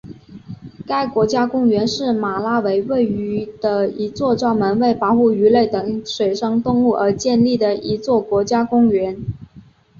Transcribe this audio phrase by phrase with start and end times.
[0.87, 9.23] 该国家公园是马拉维位于的一座专门为保护鱼类等水生动物而建立的一座国家公园。